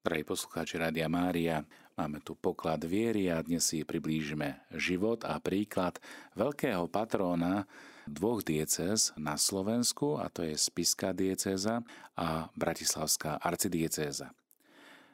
[0.00, 1.60] Drahí poslucháči Rádia Mária,
[1.92, 6.00] máme tu poklad viery a dnes si priblížime život a príklad
[6.40, 7.68] veľkého patróna
[8.08, 11.84] dvoch diecéz na Slovensku, a to je Spiská diecéza
[12.16, 14.32] a Bratislavská arcidiecéza.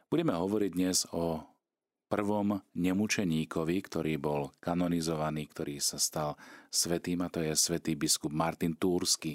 [0.06, 1.42] Budeme hovoriť dnes o
[2.06, 6.38] prvom nemučeníkovi, ktorý bol kanonizovaný, ktorý sa stal
[6.70, 9.34] svetým, a to je svätý biskup Martin Túrsky,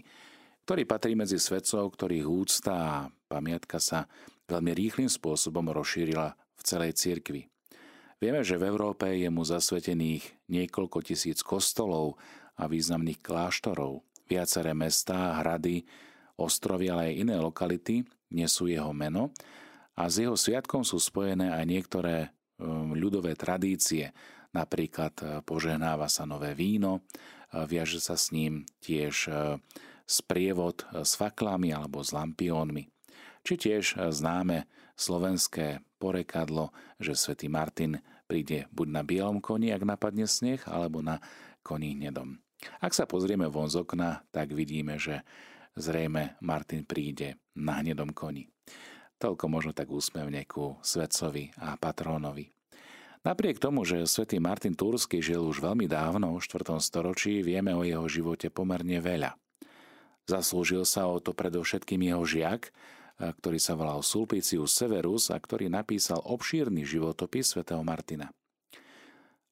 [0.63, 2.95] ktorý patrí medzi svetcov, ktorých úcta a
[3.27, 4.07] pamiatka sa
[4.49, 7.52] veľmi rýchlým spôsobom rozšírila v celej cirkvi.
[8.21, 12.21] Vieme, že v Európe je mu zasvetených niekoľko tisíc kostolov
[12.53, 14.05] a významných kláštorov.
[14.30, 15.81] Viaceré mestá, hrady,
[16.38, 19.33] ostrovy, ale aj iné lokality nesú jeho meno
[19.97, 22.16] a s jeho sviatkom sú spojené aj niektoré
[22.61, 24.13] um, ľudové tradície.
[24.53, 29.33] Napríklad uh, požehnáva sa nové víno, uh, viaže sa s ním tiež
[30.05, 33.00] sprievod s faklami alebo s lampiónmi
[33.41, 40.25] či tiež známe slovenské porekadlo, že svätý Martin príde buď na bielom koni, ak napadne
[40.30, 41.20] sneh, alebo na
[41.66, 42.39] koni hnedom.
[42.78, 45.25] Ak sa pozrieme von z okna, tak vidíme, že
[45.73, 48.45] zrejme Martin príde na hnedom koni.
[49.22, 52.50] Toľko možno tak úsmevne ku svetcovi a patrónovi.
[53.22, 56.81] Napriek tomu, že svätý Martin Tursky žil už veľmi dávno, v 4.
[56.81, 59.38] storočí, vieme o jeho živote pomerne veľa.
[60.26, 62.73] Zaslúžil sa o to predovšetkým jeho žiak,
[63.30, 68.33] ktorý sa volal Sulpicius Severus a ktorý napísal obšírny životopis svätého Martina.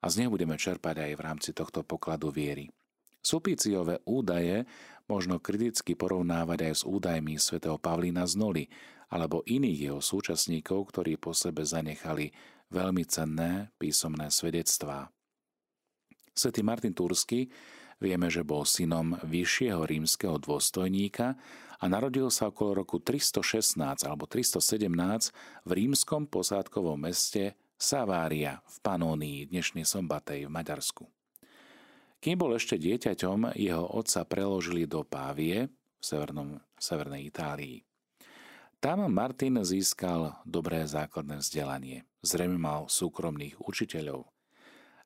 [0.02, 2.74] A z neho budeme čerpať aj v rámci tohto pokladu viery.
[3.22, 4.66] Sulpiciové údaje
[5.06, 8.66] možno kriticky porovnávať aj s údajmi svätého Pavlína z Noli
[9.12, 12.32] alebo iných jeho súčasníkov, ktorí po sebe zanechali
[12.72, 15.10] veľmi cenné písomné svedectvá.
[16.32, 17.52] Svetý Martin Tursky
[18.00, 21.36] vieme, že bol synom vyššieho rímskeho dôstojníka
[21.80, 24.90] a narodil sa okolo roku 316 alebo 317
[25.68, 31.04] v rímskom posádkovom meste Savária v Panónii, dnešnej Sombatej v Maďarsku.
[32.20, 37.80] Kým bol ešte dieťaťom, jeho otca preložili do Pávie v severnom, severnej Itálii.
[38.84, 42.04] Tam Martin získal dobré základné vzdelanie.
[42.24, 44.28] Zrejme mal súkromných učiteľov.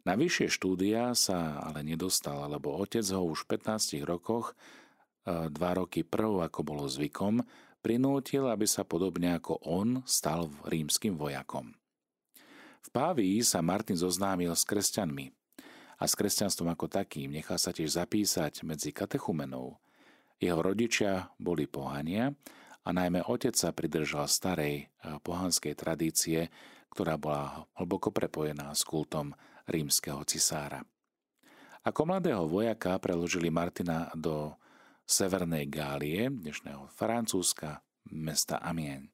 [0.03, 4.51] Na vyššie štúdia sa ale nedostal, lebo otec ho už v 15 rokoch
[5.23, 7.39] dva roky prv, ako bolo zvykom,
[7.79, 11.71] prinútil, aby sa podobne ako on stal rímským vojakom.
[12.83, 15.31] V Pávii sa Martin zoznámil s kresťanmi
[15.99, 19.79] a s kresťanstvom ako takým nechal sa tiež zapísať medzi katechumenov.
[20.35, 22.35] Jeho rodičia boli pohania
[22.83, 24.87] a najmä otec sa pridržal starej eh,
[25.23, 26.51] pohanskej tradície,
[26.91, 29.31] ktorá bola hlboko prepojená s kultom
[29.67, 30.83] rímskeho cisára.
[31.83, 34.55] Ako mladého vojaka preložili Martina do
[35.03, 39.11] Severnej Gálie, dnešného Francúzska, mesta Amiens.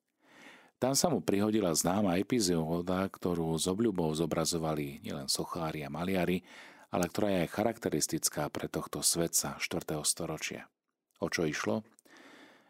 [0.79, 6.39] Tam sa mu prihodila známa epizóda, ktorú s obľubou zobrazovali nielen sochári a maliari,
[6.87, 9.99] ale ktorá je aj charakteristická pre tohto svetca 4.
[10.07, 10.71] storočia.
[11.19, 11.83] O čo išlo?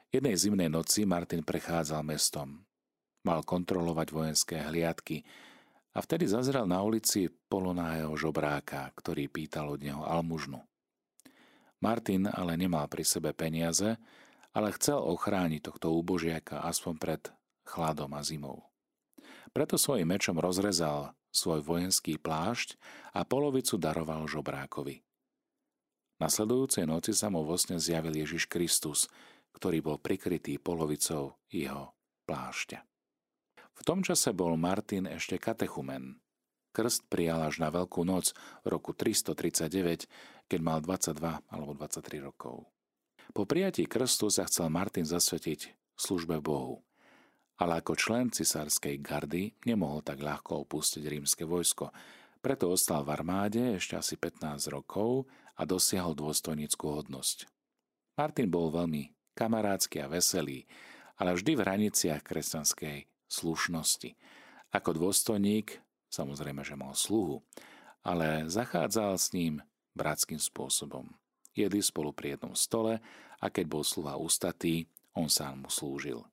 [0.09, 2.65] Jednej zimnej noci Martin prechádzal mestom.
[3.21, 5.21] Mal kontrolovať vojenské hliadky
[5.99, 10.63] a vtedy zazrel na ulici polonájeho žobráka, ktorý pýtal od neho almužnu.
[11.83, 13.99] Martin ale nemal pri sebe peniaze,
[14.55, 17.21] ale chcel ochrániť tohto úbožiaka aspoň pred
[17.67, 18.63] chladom a zimou.
[19.51, 22.79] Preto svojim mečom rozrezal svoj vojenský plášť
[23.11, 25.03] a polovicu daroval žobrákovi.
[26.23, 29.11] Nasledujúcej noci sa mu vo sne zjavil Ježiš Kristus,
[29.51, 31.91] ktorý bol prikrytý polovicou jeho
[32.23, 32.88] plášťa.
[33.79, 36.19] V tom čase bol Martin ešte katechumen.
[36.75, 38.35] Krst prijal až na Veľkú noc
[38.67, 40.05] roku 339,
[40.51, 41.15] keď mal 22
[41.47, 42.67] alebo 23 rokov.
[43.31, 46.83] Po prijatí krstu sa chcel Martin zasvetiť službe Bohu,
[47.55, 51.91] ale ako člen cisárskej gardy nemohol tak ľahko opustiť rímske vojsko,
[52.39, 55.27] preto ostal v armáde ešte asi 15 rokov
[55.59, 57.47] a dosiahol dôstojnickú hodnosť.
[58.15, 60.67] Martin bol veľmi kamarádsky a veselý,
[61.19, 64.17] ale vždy v hraniciach kresťanskej slušnosti.
[64.73, 65.79] Ako dôstojník,
[66.09, 67.45] samozrejme, že mal sluhu,
[68.03, 69.61] ale zachádzal s ním
[69.93, 71.09] bratským spôsobom.
[71.53, 73.01] Jedli spolu pri jednom stole
[73.41, 76.25] a keď bol sluha ústatý, on sám mu slúžil.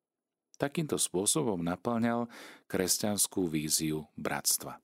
[0.57, 2.33] Takýmto spôsobom naplňal
[2.65, 4.81] kresťanskú víziu bratstva.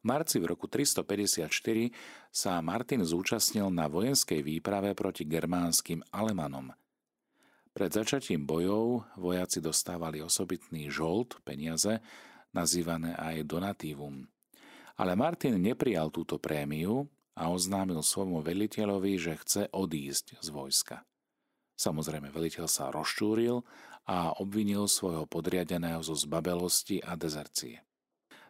[0.00, 1.48] V marci v roku 354
[2.30, 6.70] sa Martin zúčastnil na vojenskej výprave proti germánskym Alemanom.
[7.76, 12.00] Pred začatím bojov vojaci dostávali osobitný žolt, peniaze,
[12.56, 14.24] nazývané aj donatívum.
[14.96, 17.04] Ale Martin neprijal túto prémiu
[17.36, 20.96] a oznámil svojmu veliteľovi, že chce odísť z vojska.
[21.76, 23.60] Samozrejme, veliteľ sa rozčúril
[24.08, 27.84] a obvinil svojho podriadeného zo zbabelosti a dezercie.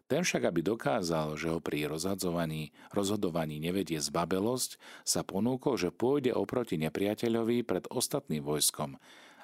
[0.06, 6.30] Ten však, aby dokázal, že ho pri rozhadzovaní, rozhodovaní nevedie zbabelosť, sa ponúkol, že pôjde
[6.30, 8.94] oproti nepriateľovi pred ostatným vojskom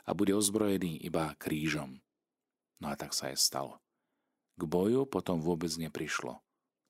[0.07, 1.99] a bude ozbrojený iba krížom.
[2.79, 3.83] No a tak sa aj stalo.
[4.55, 6.39] K boju potom vôbec neprišlo.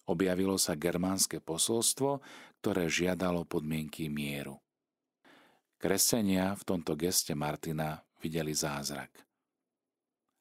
[0.05, 2.21] Objavilo sa germánske posolstvo,
[2.61, 4.61] ktoré žiadalo podmienky mieru.
[5.81, 9.11] Kresenia v tomto geste Martina videli zázrak.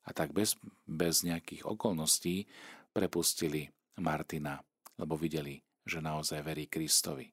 [0.01, 0.57] A tak bez,
[0.89, 2.50] bez nejakých okolností
[2.91, 3.67] prepustili
[3.99, 4.59] Martina,
[4.99, 7.27] lebo videli, že naozaj verí Kristovi.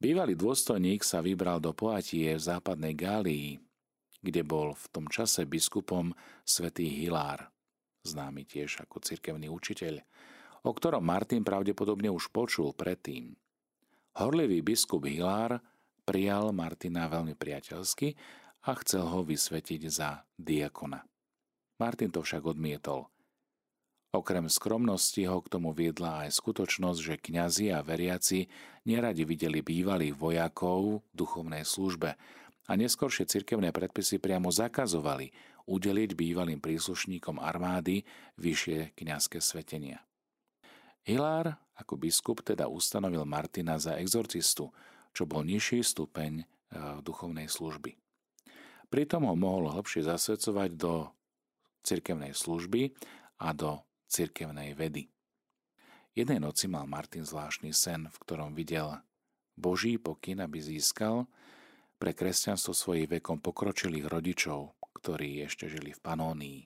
[0.00, 3.58] Bývalý dôstojník sa vybral do Poatie v západnej Gálii,
[4.24, 6.10] kde bol v tom čase biskupom
[6.42, 7.52] svätý Hilár,
[8.02, 10.02] známy tiež ako cirkevný učiteľ,
[10.64, 13.36] o ktorom Martin pravdepodobne už počul predtým.
[14.18, 15.60] Horlivý biskup Hilár
[16.02, 18.16] prijal Martina veľmi priateľsky
[18.64, 21.04] a chcel ho vysvetiť za diakona.
[21.78, 23.13] Martin to však odmietol.
[24.14, 28.46] Okrem skromnosti ho k tomu viedla aj skutočnosť, že kňazi a veriaci
[28.86, 32.14] neradi videli bývalých vojakov v duchovnej službe
[32.64, 35.34] a neskôršie cirkevné predpisy priamo zakazovali
[35.66, 38.06] udeliť bývalým príslušníkom armády
[38.38, 39.98] vyššie kňazské svetenia.
[41.02, 44.70] Hilár ako biskup teda ustanovil Martina za exorcistu,
[45.10, 46.44] čo bol nižší stupeň e,
[47.02, 47.98] duchovnej služby.
[48.94, 51.10] Pritom ho mohol hlbšie zasvedcovať do
[51.82, 52.94] cirkevnej služby
[53.42, 53.82] a do
[54.14, 55.10] cirkevnej vedy.
[56.14, 59.02] Jednej noci mal Martin zvláštny sen, v ktorom videl
[59.58, 61.26] Boží pokyn, aby získal
[61.98, 66.60] pre kresťanstvo svojich vekom pokročilých rodičov, ktorí ešte žili v Panónii.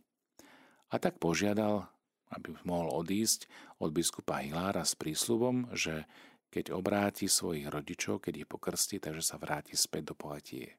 [0.92, 1.88] A tak požiadal,
[2.28, 3.48] aby mohol odísť
[3.80, 6.04] od biskupa Hilára s prísľubom, že
[6.48, 10.76] keď obráti svojich rodičov, keď ich pokrstí, takže sa vráti späť do Poatie.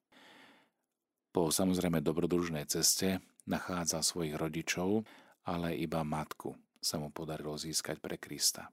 [1.30, 5.06] Po samozrejme dobrodružnej ceste nachádza svojich rodičov,
[5.50, 8.70] ale iba matku sa mu podarilo získať pre Krista.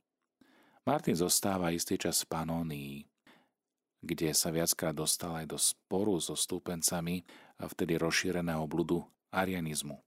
[0.85, 2.95] Martin zostáva istý čas v Panónii,
[4.05, 7.25] kde sa viackrát dostal aj do sporu so stúpencami
[7.59, 9.03] vtedy rozšíreného bludu
[9.35, 9.99] arianizmu.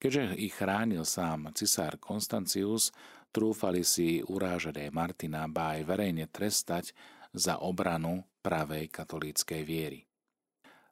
[0.00, 2.88] Keďže ich chránil sám cisár Konstancius,
[3.30, 6.96] trúfali si urážať aj Martina, ba aj verejne trestať
[7.36, 10.00] za obranu pravej katolíckej viery.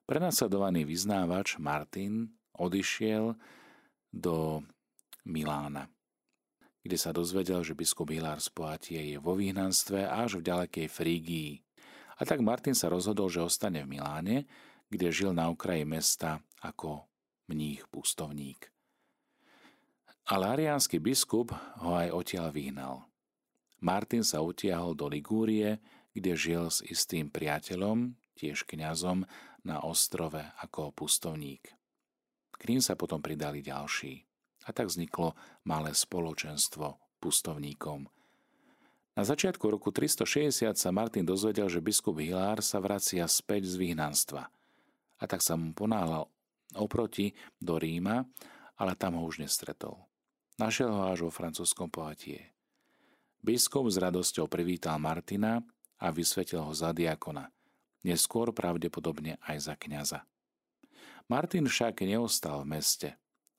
[0.04, 3.34] Prenasledovaný vyznávač Martin odišiel
[4.08, 4.64] do
[5.28, 5.88] Milána,
[6.80, 11.52] kde sa dozvedel, že biskup Hilár z Poatie je vo výhnanstve až v ďalekej Frígii.
[12.18, 14.48] A tak Martin sa rozhodol, že ostane v Miláne,
[14.88, 17.04] kde žil na okraji mesta ako
[17.46, 18.72] mních pustovník
[20.28, 22.96] ale ariánsky biskup ho aj odtiaľ vyhnal.
[23.80, 25.80] Martin sa utiahol do Ligúrie,
[26.12, 29.24] kde žil s istým priateľom, tiež kňazom,
[29.64, 31.77] na ostrove ako pustovník.
[32.58, 34.26] K ním sa potom pridali ďalší.
[34.66, 35.32] A tak vzniklo
[35.64, 38.10] malé spoločenstvo pustovníkom.
[39.18, 44.46] Na začiatku roku 360 sa Martin dozvedel, že biskup Hilár sa vracia späť z vyhnanstva.
[45.18, 46.30] A tak sa mu ponáhľal
[46.78, 48.22] oproti do Ríma,
[48.78, 49.98] ale tam ho už nestretol.
[50.58, 52.54] Našiel ho až vo francúzskom Poatie.
[53.42, 55.66] Biskup s radosťou privítal Martina
[55.98, 57.50] a vysvetil ho za diakona,
[58.06, 60.22] neskôr pravdepodobne aj za kňaza.
[61.28, 63.08] Martin však neostal v meste,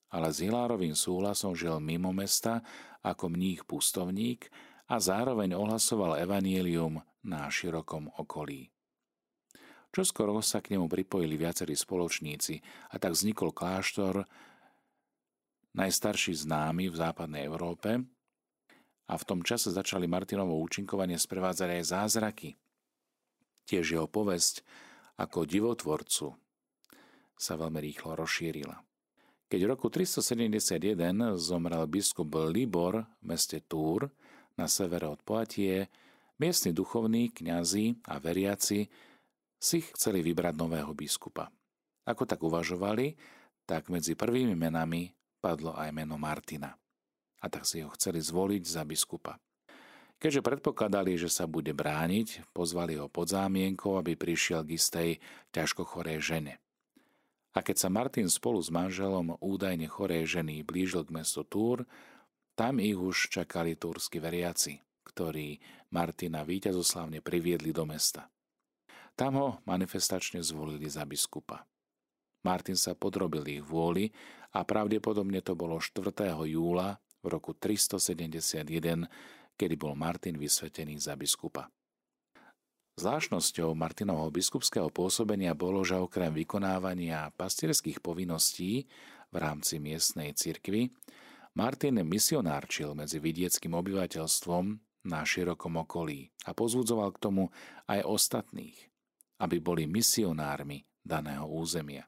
[0.10, 2.66] ale s Hilárovým súhlasom žil mimo mesta
[3.06, 4.50] ako mních pustovník
[4.90, 8.74] a zároveň ohlasoval evanielium na širokom okolí.
[9.94, 14.26] Čoskoro sa k nemu pripojili viacerí spoločníci a tak vznikol kláštor
[15.78, 18.02] najstarší známy v západnej Európe
[19.10, 22.50] a v tom čase začali Martinovo účinkovanie sprevádzať aj zázraky.
[23.70, 24.66] Tiež jeho povesť
[25.22, 26.34] ako divotvorcu
[27.40, 28.76] sa veľmi rýchlo rozšírila.
[29.50, 30.94] Keď v roku 371
[31.40, 34.12] zomrel biskup Libor v meste Túr
[34.60, 35.90] na severe od Poatie,
[36.38, 38.86] miestni duchovní, kňazi a veriaci
[39.58, 41.50] si chceli vybrať nového biskupa.
[42.06, 43.18] Ako tak uvažovali,
[43.66, 45.10] tak medzi prvými menami
[45.42, 46.76] padlo aj meno Martina.
[47.40, 49.40] A tak si ho chceli zvoliť za biskupa.
[50.20, 55.10] Keďže predpokladali, že sa bude brániť, pozvali ho pod zámienkou, aby prišiel k istej
[55.56, 56.60] ťažko chorej žene.
[57.58, 61.86] A keď sa Martin spolu s manželom údajne chorej ženy blížil k mestu Túr,
[62.54, 65.58] tam ich už čakali túrsky veriaci, ktorí
[65.90, 68.30] Martina víťazoslavne priviedli do mesta.
[69.18, 71.66] Tam ho manifestačne zvolili za biskupa.
[72.46, 74.14] Martin sa podrobil ich vôli
[74.56, 76.14] a pravdepodobne to bolo 4.
[76.48, 79.10] júla v roku 371,
[79.60, 81.68] kedy bol Martin vysvetený za biskupa.
[83.00, 88.92] Zvláštnosťou Martinovho biskupského pôsobenia bolo, že okrem vykonávania pastierských povinností
[89.32, 90.92] v rámci miestnej cirkvy,
[91.56, 94.66] Martin misionárčil medzi vidieckým obyvateľstvom
[95.08, 97.44] na širokom okolí a pozvudzoval k tomu
[97.88, 98.76] aj ostatných,
[99.40, 102.04] aby boli misionármi daného územia.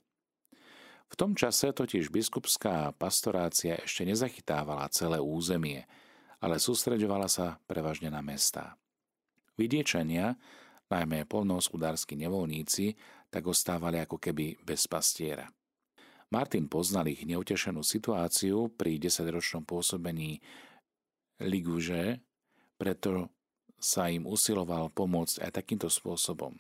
[1.08, 5.88] V tom čase totiž biskupská pastorácia ešte nezachytávala celé územie,
[6.44, 8.76] ale sústreďovala sa prevažne na mestá.
[9.56, 10.36] Vidiečania
[10.92, 12.94] najmä polnohospodársky nevolníci,
[13.32, 15.48] tak ostávali ako keby bez pastiera.
[16.32, 20.40] Martin poznal ich neutešenú situáciu pri desaťročnom pôsobení
[21.44, 22.24] Liguže,
[22.80, 23.32] preto
[23.82, 26.54] sa im usiloval pomôcť aj takýmto spôsobom.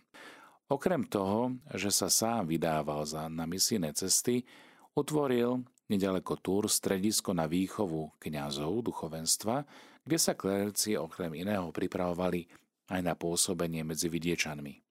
[0.72, 4.48] Okrem toho, že sa sám vydával za, na misijné cesty,
[4.96, 5.62] utvoril
[5.92, 9.68] nedaleko Túr stredisko na výchovu kňazov duchovenstva,
[10.08, 12.48] kde sa klerci okrem iného pripravovali
[12.92, 14.84] aj na pôsobenie medzi vidiečanmi.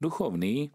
[0.00, 0.72] Duchovní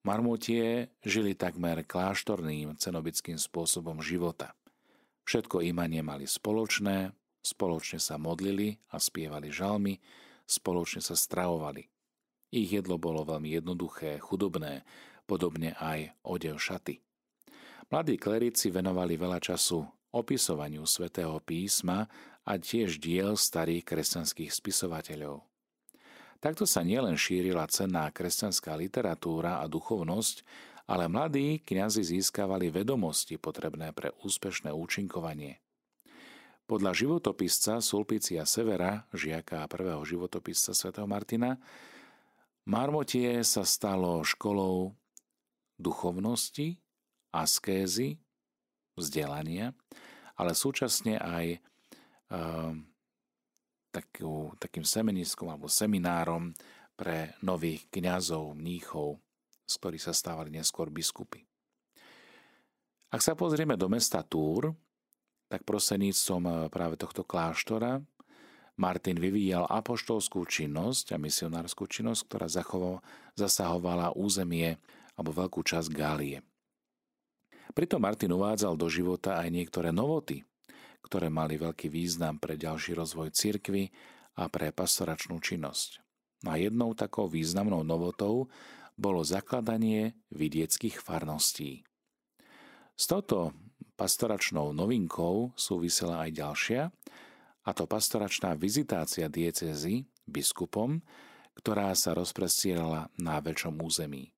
[0.00, 4.56] marmotie žili takmer kláštorným cenobickým spôsobom života.
[5.28, 7.12] Všetko imanie mali spoločné,
[7.44, 10.00] spoločne sa modlili a spievali žalmy,
[10.48, 11.84] spoločne sa stravovali.
[12.50, 14.82] Ich jedlo bolo veľmi jednoduché, chudobné,
[15.28, 16.98] podobne aj odev šaty.
[17.92, 22.10] Mladí klerici venovali veľa času opisovaniu svätého písma
[22.44, 25.44] a tiež diel starých kresťanských spisovateľov.
[26.40, 30.40] Takto sa nielen šírila cenná kresťanská literatúra a duchovnosť,
[30.88, 35.60] ale mladí kňazi získavali vedomosti potrebné pre úspešné účinkovanie.
[36.64, 40.94] Podľa životopisca Sulpicia Severa, žiaka prvého životopisca sv.
[41.04, 41.60] Martina,
[42.64, 44.94] Marmotie sa stalo školou
[45.76, 46.78] duchovnosti,
[47.34, 48.22] askézy,
[48.94, 49.74] vzdelania,
[50.38, 51.58] ale súčasne aj
[53.90, 56.54] takú, takým semeniskom alebo seminárom
[56.94, 59.18] pre nových kňazov, mníchov,
[59.66, 61.42] z ktorých sa stávali neskôr biskupy.
[63.10, 64.70] Ak sa pozrieme do mesta Túr,
[65.50, 67.98] tak proseníctvom eh, práve tohto kláštora
[68.80, 72.48] Martin vyvíjal apoštolskú činnosť a misionárskú činnosť, ktorá
[73.36, 74.80] zasahovala územie
[75.20, 76.40] alebo veľkú časť Gálie.
[77.76, 80.40] Pritom Martin uvádzal do života aj niektoré novoty,
[81.04, 83.92] ktoré mali veľký význam pre ďalší rozvoj cirkvy
[84.38, 86.00] a pre pastoračnú činnosť.
[86.44, 88.48] No a jednou takou významnou novotou
[88.96, 91.84] bolo zakladanie vidieckých farností.
[92.96, 93.56] S touto
[93.96, 96.82] pastoračnou novinkou súvisela aj ďalšia,
[97.60, 101.04] a to pastoračná vizitácia diecezy biskupom,
[101.60, 104.32] ktorá sa rozprestierala na väčšom území.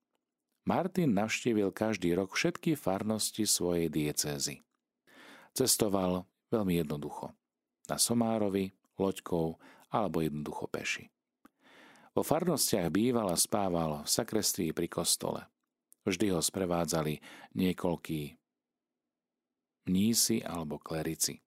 [0.66, 4.62] Martin navštívil každý rok všetky farnosti svojej diecézy.
[5.54, 7.32] Cestoval Veľmi jednoducho.
[7.88, 9.56] Na Somárovi, loďkou
[9.88, 11.08] alebo jednoducho peši.
[12.12, 15.48] Vo farnostiach býval a spával v sakrestrii pri kostole.
[16.04, 17.24] Vždy ho sprevádzali
[17.56, 18.36] niekoľkí
[19.88, 21.40] mnísi alebo klerici.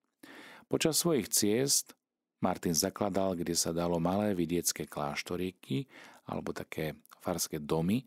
[0.66, 1.94] Počas svojich ciest
[2.42, 5.86] Martin zakladal, kde sa dalo malé vidiecké kláštoríky
[6.26, 8.02] alebo také farské domy,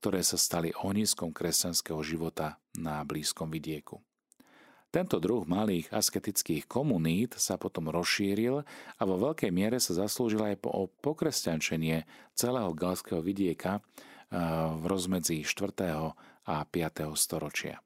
[0.00, 4.00] ktoré sa stali ohniskom kresťanského života na blízkom vidieku.
[4.88, 8.64] Tento druh malých asketických komunít sa potom rozšíril
[8.96, 13.84] a vo veľkej miere sa zaslúžil aj po pokresťančenie celého galského vidieka
[14.80, 15.76] v rozmedzi 4.
[16.48, 17.04] a 5.
[17.20, 17.84] storočia.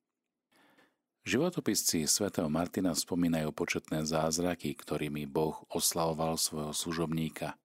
[1.26, 7.58] Životopisci svätého Martina spomínajú početné zázraky, ktorými Boh oslavoval svojho služobníka.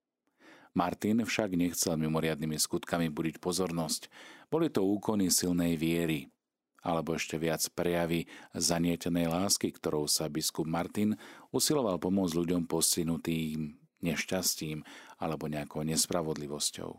[0.74, 4.10] Martin však nechcel mimoriadnými skutkami budiť pozornosť.
[4.46, 6.30] Boli to úkony silnej viery,
[6.88, 8.24] alebo ešte viac prejavy
[8.56, 11.20] zanietenej lásky, ktorou sa biskup Martin
[11.52, 14.88] usiloval pomôcť ľuďom postihnutým nešťastím
[15.20, 16.96] alebo nejakou nespravodlivosťou.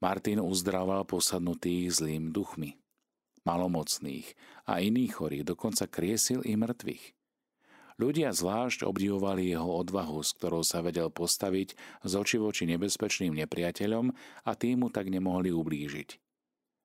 [0.00, 2.80] Martin uzdraval posadnutých zlým duchmi,
[3.44, 4.32] malomocných
[4.64, 7.04] a iných chorých, dokonca kriesil i mŕtvych.
[7.94, 14.10] Ľudia zvlášť obdivovali jeho odvahu, s ktorou sa vedel postaviť z oči voči nebezpečným nepriateľom
[14.42, 16.23] a tým mu tak nemohli ublížiť.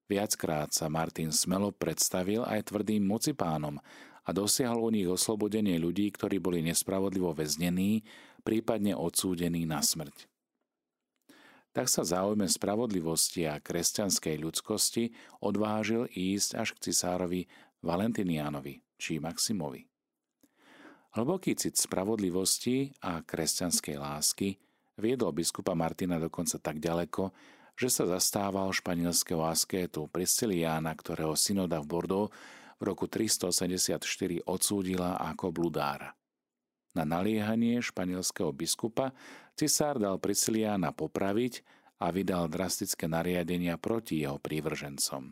[0.10, 3.78] Viackrát sa Martin smelo predstavil aj tvrdým mocipánom
[4.26, 8.02] a dosiahol u nich oslobodenie ľudí, ktorí boli nespravodlivo väznení,
[8.42, 10.26] prípadne odsúdení na smrť.
[11.70, 15.14] Tak sa záujme spravodlivosti a kresťanskej ľudskosti
[15.46, 17.46] odvážil ísť až k cisárovi
[17.86, 19.86] Valentinianovi či Maximovi.
[21.14, 24.58] Hlboký cit spravodlivosti a kresťanskej lásky
[24.98, 27.30] viedol biskupa Martina dokonca tak ďaleko,
[27.80, 32.28] že sa zastával španielského askétu Prisciliána, ktorého synoda v Bordeaux
[32.76, 34.04] v roku 384
[34.44, 36.12] odsúdila ako bludára.
[36.92, 39.16] Na naliehanie španielského biskupa
[39.56, 41.64] cisár dal Prisciliána popraviť
[42.04, 45.32] a vydal drastické nariadenia proti jeho prívržencom.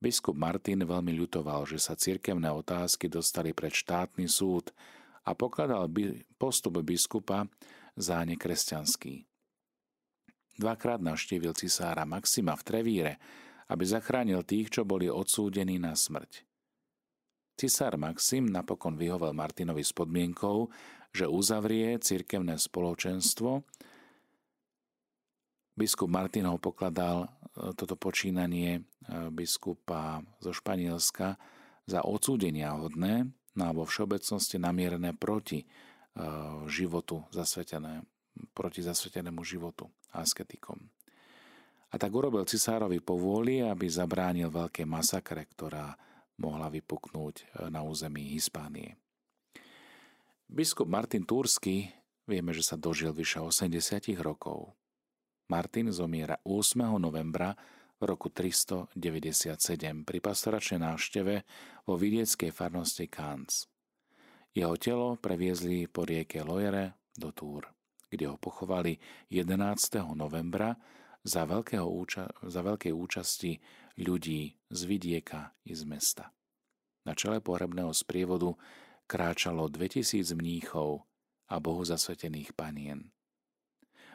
[0.00, 4.72] Biskup Martin veľmi ľutoval, že sa cirkevné otázky dostali pred štátny súd
[5.24, 5.88] a pokladal
[6.36, 7.48] postup biskupa
[7.96, 9.29] za nekresťanský.
[10.60, 13.14] Dvakrát navštívil cisára Maxima v Trevíre,
[13.72, 16.44] aby zachránil tých, čo boli odsúdení na smrť.
[17.56, 20.68] Cisár Maxim napokon vyhovel Martinovi s podmienkou,
[21.16, 23.64] že uzavrie cirkevné spoločenstvo.
[25.80, 27.28] Biskup Martin ho pokladal e,
[27.72, 28.82] toto počínanie e,
[29.32, 31.40] biskupa zo Španielska
[31.88, 35.66] za odsúdenia hodné, no a vo všeobecnosti namierené proti e,
[36.68, 38.04] životu zasvetené,
[38.54, 40.78] proti zasvetenému životu asketikom.
[41.90, 45.98] A tak urobil cisárovi povôli, aby zabránil veľké masakre, ktorá
[46.38, 48.94] mohla vypuknúť e, na území Hispánie.
[50.46, 51.90] Biskup Martin Túrsky
[52.30, 54.70] vieme, že sa dožil vyše 80 rokov.
[55.50, 56.78] Martin zomiera 8.
[56.94, 57.58] novembra
[57.98, 58.94] v roku 397
[60.06, 61.34] pri pastoračnej návšteve
[61.90, 63.66] vo vidieckej farnosti Kans.
[64.54, 67.66] Jeho telo previezli po rieke Loire do Túr,
[68.10, 68.98] kde ho pochovali
[69.30, 70.18] 11.
[70.18, 70.74] novembra
[71.22, 73.62] za, veľkého úča- za veľkej účasti
[74.02, 76.34] ľudí z vidieka i z mesta.
[77.06, 78.52] Na čele pohrebného sprievodu
[79.06, 81.06] kráčalo 2000 mníchov
[81.48, 83.10] a bohu zasvetených panien.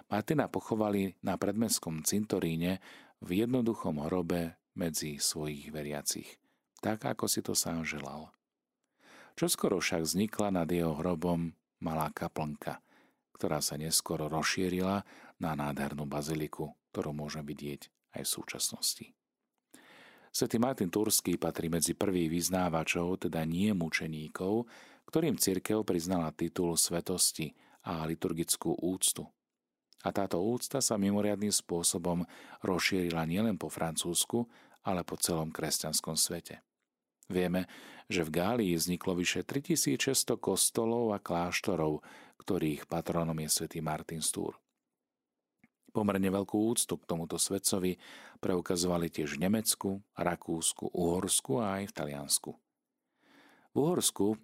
[0.06, 2.78] Martina pochovali na predmestskom cintoríne
[3.26, 6.38] v jednoduchom hrobe medzi svojich veriacich,
[6.84, 8.30] tak ako si to sám želal.
[9.36, 12.80] Čoskoro však vznikla nad jeho hrobom malá kaplnka,
[13.36, 15.04] ktorá sa neskoro rozšírila
[15.44, 19.06] na nádhernú baziliku, ktorú môžeme vidieť aj v súčasnosti.
[20.36, 24.68] Svetý Martin Turský patrí medzi prvých vyznávačov, teda nie mučeníkov,
[25.08, 27.56] ktorým cirkev priznala titul svetosti
[27.88, 29.24] a liturgickú úctu.
[30.04, 32.28] A táto úcta sa mimoriadným spôsobom
[32.62, 34.44] rozšírila nielen po Francúzsku,
[34.84, 36.62] ale po celom kresťanskom svete.
[37.26, 37.66] Vieme,
[38.06, 42.06] že v Gálii vzniklo vyše 3600 kostolov a kláštorov,
[42.38, 44.54] ktorých patronom je svätý Martin Stúr.
[45.90, 47.96] Pomerne veľkú úctu k tomuto svetcovi
[48.44, 52.52] preukazovali tiež v Nemecku, Rakúsku, Uhorsku a aj v Taliansku.
[53.72, 54.36] V Uhorsku,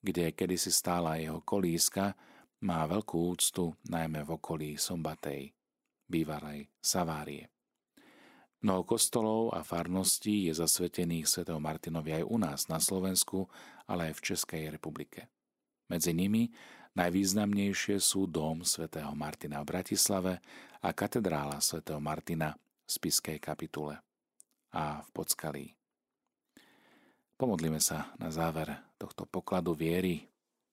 [0.00, 2.16] kde kedysi stála jeho kolíska,
[2.64, 5.52] má veľkú úctu najmä v okolí Sombatej,
[6.08, 7.55] bývalej Savárie.
[8.66, 11.46] Mnoho kostolov a farností je zasvetených sv.
[11.54, 13.46] Martinovi aj u nás na Slovensku,
[13.86, 15.30] ale aj v Českej republike.
[15.86, 16.50] Medzi nimi
[16.96, 20.40] Najvýznamnejšie sú dom svätého Martina v Bratislave
[20.80, 24.00] a katedrála svätého Martina v Spiskej kapitule
[24.72, 25.66] a v Podskalí.
[27.36, 30.24] Pomodlíme sa na záver tohto pokladu viery,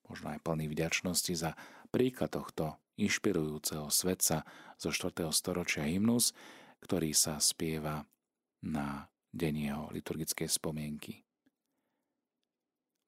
[0.08, 1.54] možno aj plný vďačnosti za
[1.92, 4.48] príklad tohto inšpirujúceho svetca
[4.80, 5.28] zo 4.
[5.28, 6.32] storočia hymnus,
[6.84, 8.04] ktorý sa spieva
[8.60, 11.24] na deň jeho liturgickej spomienky.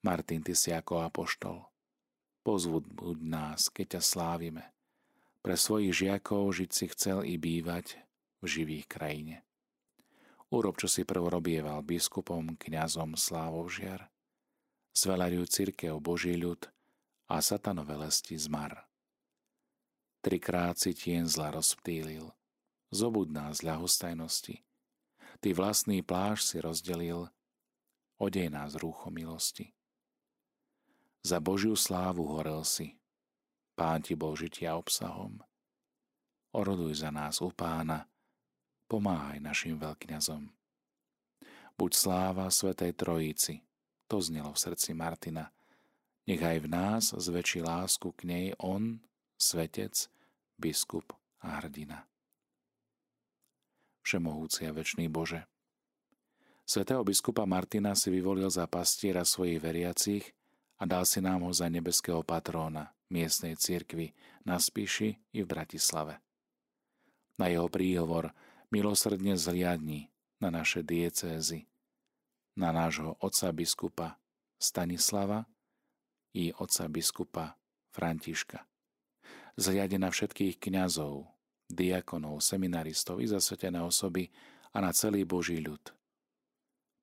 [0.00, 1.60] Martin, ty si ako apoštol,
[2.46, 2.86] Pozvud
[3.18, 4.70] nás, keď ťa slávime.
[5.42, 7.98] Pre svojich žiakov žiť si chcel i bývať
[8.38, 9.42] v živých krajine.
[10.54, 14.06] Urob, čo si prv robieval biskupom, kňazom slávou žiar.
[14.94, 16.70] Zvelaďuj církev Boží ľud
[17.26, 18.86] a satanové lesti zmar.
[20.22, 22.30] Trikrát si tien zla rozptýlil,
[22.90, 24.62] zobud nás ľahostajnosti.
[25.40, 27.29] Ty vlastný pláž si rozdelil,
[28.16, 29.77] odej nás rúcho milosti.
[31.27, 32.96] Za Božiu slávu horel si.
[33.77, 35.42] Pán ti bol žitia obsahom.
[36.57, 38.09] Oroduj za nás u pána,
[38.88, 40.49] pomáhaj našim veľkňazom.
[41.77, 43.61] Buď sláva Svetej Trojici,
[44.09, 45.53] to znelo v srdci Martina.
[46.25, 49.05] Nech aj v nás zväčší lásku k nej on,
[49.37, 50.09] svetec,
[50.57, 51.12] biskup
[51.44, 52.09] a hrdina.
[54.07, 55.51] Všemohúci a večný Bože,
[56.62, 60.31] Svetého biskupa Martina si vyvolil za pastiera svojich veriacich
[60.79, 64.14] a dal si nám ho za nebeského patróna miestnej cirkvi
[64.47, 66.23] na Spiši i v Bratislave.
[67.38, 68.35] Na jeho príhovor
[68.71, 71.66] milosrdne zliadni na naše diecézy,
[72.59, 74.23] na nášho otca biskupa
[74.59, 75.51] Stanislava
[76.35, 77.59] i otca biskupa
[77.90, 78.66] Františka.
[79.55, 81.31] Zliade na všetkých kňazov,
[81.70, 84.31] diakonov, seminaristov i zasvetené osoby
[84.74, 85.81] a na celý Boží ľud.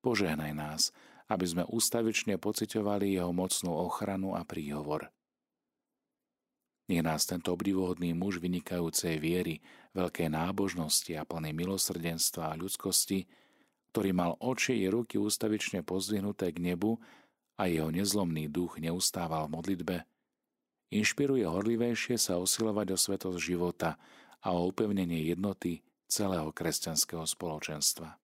[0.03, 0.81] Požehnaj nás,
[1.31, 5.07] aby sme ústavične pocitovali jeho mocnú ochranu a príhovor.
[6.91, 9.63] Nech nás tento obdivuhodný muž vynikajúcej viery,
[9.95, 13.23] veľkej nábožnosti a plnej milosrdenstva a ľudskosti,
[13.95, 16.99] ktorý mal oči i ruky ústavične pozdvihnuté k nebu
[17.55, 19.95] a jeho nezlomný duch neustával v modlitbe,
[20.91, 23.95] inšpiruje horlivejšie sa osilovať o svetosť života
[24.43, 28.19] a o upevnenie jednoty celého kresťanského spoločenstva.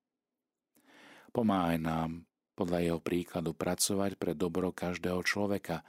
[1.32, 2.28] Pomáhaj nám
[2.60, 5.82] podľa jeho príkladu pracovať pre dobro každého človeka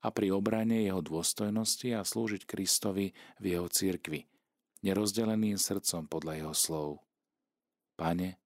[0.00, 4.24] a pri obrane jeho dôstojnosti a slúžiť Kristovi v jeho cirkvi,
[4.80, 6.90] nerozdeleným srdcom podľa jeho slov.
[7.94, 8.40] Pane,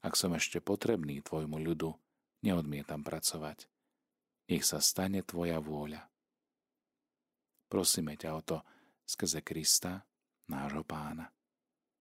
[0.00, 1.92] ak som ešte potrebný Tvojmu ľudu,
[2.46, 3.68] neodmietam pracovať.
[4.46, 6.06] Nech sa stane Tvoja vôľa.
[7.66, 8.56] Prosíme ťa o to
[9.06, 10.02] skrze Krista,
[10.48, 11.35] nášho pána.